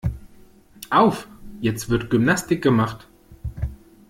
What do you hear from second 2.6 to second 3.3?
gemacht.